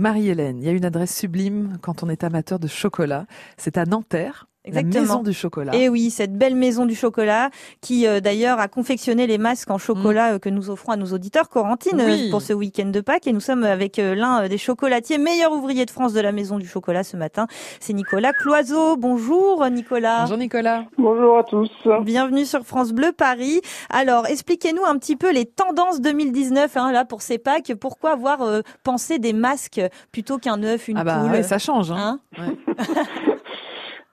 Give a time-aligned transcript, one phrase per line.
[0.00, 3.26] Marie-Hélène, il y a une adresse sublime quand on est amateur de chocolat.
[3.58, 4.49] C'est à Nanterre.
[4.64, 4.94] Exactement.
[4.94, 5.74] La maison du chocolat.
[5.74, 9.78] Et oui, cette belle maison du chocolat qui euh, d'ailleurs a confectionné les masques en
[9.78, 11.48] chocolat euh, que nous offrons à nos auditeurs.
[11.48, 12.04] Corentine Mm.
[12.04, 12.26] Oui.
[12.26, 15.52] euh, pour ce week-end de Pâques et nous sommes avec euh, l'un des chocolatiers meilleur
[15.52, 17.46] ouvrier de France de la maison du chocolat ce matin.
[17.80, 18.96] C'est Nicolas Cloiseau.
[18.96, 20.20] Bonjour Nicolas.
[20.22, 20.84] Bonjour Nicolas.
[20.98, 21.70] Bonjour à tous.
[22.02, 23.60] Bienvenue sur France Bleu Paris.
[23.88, 27.72] Alors, expliquez-nous un petit peu les tendances 2019 hein, là pour ces Pâques.
[27.80, 29.80] Pourquoi avoir euh, pensé des masques
[30.12, 31.90] plutôt qu'un œuf, une ah bah poule ouais, ça change.
[31.90, 32.20] Hein.
[32.38, 32.84] Hein Ouais.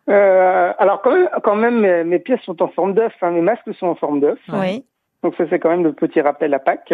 [0.10, 3.42] Euh, alors quand même, quand même mes, mes pièces sont en forme d'œuf, hein, mes
[3.42, 4.40] masques sont en forme d'œuf.
[4.54, 4.86] Oui.
[5.24, 6.94] Donc ça c'est quand même le petit rappel à Pâques.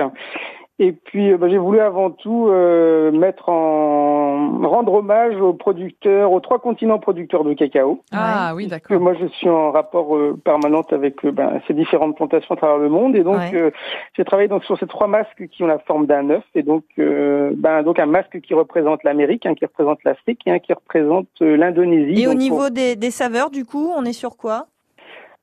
[0.84, 6.32] Et puis euh, bah, j'ai voulu avant tout euh, mettre en rendre hommage aux producteurs,
[6.34, 8.02] aux trois continents producteurs de cacao.
[8.12, 9.00] Ah oui, d'accord.
[9.00, 12.80] moi je suis en rapport euh, permanent avec euh, ben, ces différentes plantations à travers
[12.80, 13.52] le monde et donc Ouais.
[13.56, 13.72] euh,
[14.16, 16.84] j'ai travaillé donc sur ces trois masques qui ont la forme d'un œuf et donc
[17.00, 20.74] euh, ben donc un masque qui représente l'Amérique, un qui représente l'Afrique et un qui
[20.74, 22.22] représente euh, l'Indonésie.
[22.22, 24.68] Et au niveau des saveurs, du coup, on est sur quoi?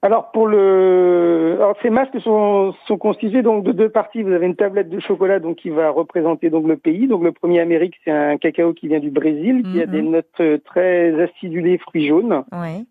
[0.02, 4.22] Alors pour le, alors ces masques sont, sont constitués donc de deux parties.
[4.22, 7.06] Vous avez une tablette de chocolat donc qui va représenter donc le pays.
[7.06, 9.92] Donc le premier Amérique c'est un cacao qui vient du Brésil, qui a Mhm.
[9.92, 12.44] des notes euh, très acidulées, fruits jaunes.
[12.52, 12.86] Oui.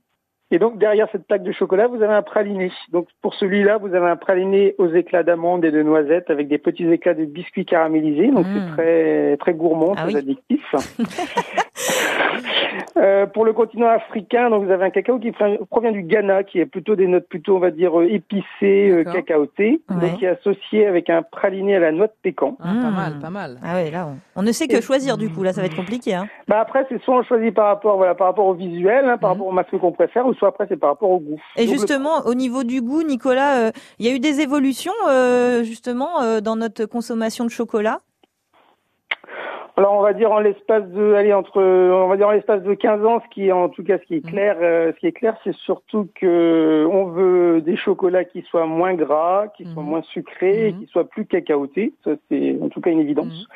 [0.52, 2.72] Et donc derrière cette plaque de chocolat, vous avez un praliné.
[2.92, 6.58] Donc pour celui-là, vous avez un praliné aux éclats d'amandes et de noisettes avec des
[6.60, 8.28] petits éclats de biscuits caramélisés.
[8.28, 8.54] Donc Mm.
[8.54, 10.18] c'est très très gourmand, Ah très oui.
[10.20, 10.76] addictif.
[13.00, 16.44] Euh, pour le continent africain, donc vous avez un cacao qui pr- provient du Ghana,
[16.44, 19.96] qui est plutôt des notes plutôt, on va dire, euh, épicées, euh, cacaotées, Ouais.
[20.10, 22.58] donc qui est associé avec un praliné à la noix de pécan.
[22.60, 22.96] Ah, Pas Mm.
[22.96, 23.60] mal, pas mal.
[23.64, 25.44] Ah ouais, là, on, on ne sait que Et- choisir du coup.
[25.44, 26.14] Là, ça va être compliqué.
[26.14, 26.28] Hein.
[26.48, 29.30] Bah après, c'est soit on choisit par rapport, voilà, par rapport au visuel, hein, par
[29.30, 29.34] Mhm.
[29.38, 31.40] rapport au masque qu'on préfère, ou soit après c'est par rapport au goût.
[31.56, 34.42] Et Donc, le- justement, au niveau du goût, Nicolas, euh, il y a eu des
[34.42, 38.00] évolutions euh, justement euh, dans notre consommation de chocolat?
[39.80, 42.74] Alors on va dire en l'espace de, allez entre, on va dire en l'espace de
[42.74, 44.30] 15 ans, ce qui est en tout cas ce qui est Mhm.
[44.30, 48.66] clair, euh, ce qui est clair, c'est surtout que on veut des chocolats qui soient
[48.66, 49.90] moins gras, qui soient Mhm.
[49.90, 50.80] moins sucrés, et Mhm.
[50.80, 51.94] qui soient plus cacaotés.
[52.04, 53.48] Ça c'est en tout cas une évidence.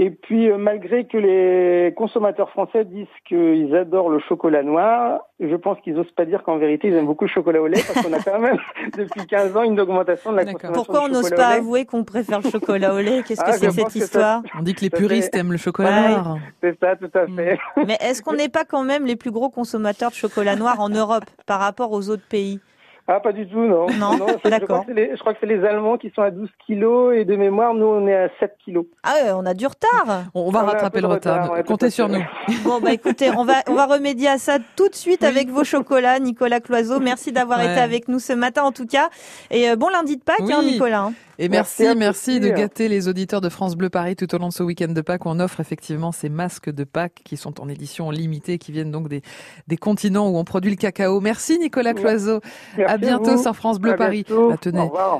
[0.00, 5.56] Et puis euh, malgré que les consommateurs français disent qu'ils adorent le chocolat noir, je
[5.56, 8.06] pense qu'ils osent pas dire qu'en vérité ils aiment beaucoup le chocolat au lait parce
[8.06, 8.58] qu'on a quand même
[8.96, 11.58] depuis 15 ans une augmentation de la consommation Pourquoi on n'ose chocolat pas au lait.
[11.58, 13.24] avouer qu'on préfère le chocolat au lait?
[13.26, 14.42] Qu'est-ce Ah, que je c'est que cette que ça- histoire?
[14.56, 16.08] On dit que les puristes fait- aiment le chocolat Ouais.
[16.10, 16.36] noir.
[16.62, 17.58] C'est ça, tout à fait.
[17.84, 20.90] Mais est-ce qu'on n'est pas quand même les plus gros consommateurs de chocolat noir en
[20.90, 22.60] Europe par rapport aux autres pays?
[23.10, 23.86] Ah, pas du tout, non.
[23.98, 24.68] Non, je, je d'accord.
[24.68, 27.16] crois que c'est les, je crois que c'est les Allemands qui sont à 12 kilos
[27.16, 28.84] et de mémoire, nous, on est à 7 kilos.
[29.02, 30.24] Ah, ouais, on a du retard.
[30.34, 31.36] On, on va On rattraper le retard.
[31.44, 32.20] retard, ouais, tout Comptez sur nous.
[32.64, 35.26] Bon, bah écoutez, on va, on va remédier à ça tout de suite Oui.
[35.28, 37.00] avec vos chocolats, Nicolas Cloiseau.
[37.00, 37.72] Merci d'avoir Ouais.
[37.72, 39.08] été avec nous ce matin en tout cas.
[39.50, 40.62] Et euh, bon lundi de Pâques, hein.
[40.62, 41.00] Nicolas.
[41.04, 41.12] hein.
[41.40, 44.52] Et Merci merci, de gâter les auditeurs de France Bleu Paris tout au long de
[44.52, 45.24] ce week-end de Pâques.
[45.24, 49.08] On offre effectivement ces masques de Pâques qui sont en édition limitée, qui viennent donc
[49.08, 49.22] des,
[49.68, 51.20] des continents où on produit le cacao.
[51.20, 51.94] Merci Nicolas.
[51.94, 52.40] Cloiseau.
[52.76, 54.24] Merci à bientôt sur France Bleu À Paris.
[54.28, 55.16] Ah, tenez, revoir.